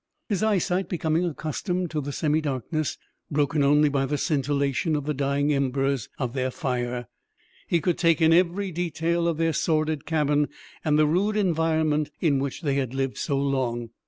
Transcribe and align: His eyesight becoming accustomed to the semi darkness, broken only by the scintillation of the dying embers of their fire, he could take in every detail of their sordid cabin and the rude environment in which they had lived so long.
His 0.29 0.41
eyesight 0.41 0.89
becoming 0.89 1.25
accustomed 1.25 1.91
to 1.91 2.01
the 2.01 2.11
semi 2.11 2.41
darkness, 2.41 2.97
broken 3.29 3.61
only 3.61 3.87
by 3.87 4.07
the 4.07 4.17
scintillation 4.17 4.95
of 4.95 5.05
the 5.05 5.13
dying 5.13 5.53
embers 5.53 6.09
of 6.17 6.33
their 6.33 6.49
fire, 6.49 7.07
he 7.67 7.79
could 7.79 7.99
take 7.99 8.19
in 8.19 8.33
every 8.33 8.71
detail 8.71 9.27
of 9.27 9.37
their 9.37 9.53
sordid 9.53 10.07
cabin 10.07 10.47
and 10.83 10.97
the 10.97 11.05
rude 11.05 11.37
environment 11.37 12.09
in 12.19 12.39
which 12.39 12.63
they 12.63 12.77
had 12.77 12.95
lived 12.95 13.17
so 13.19 13.37
long. 13.37 13.91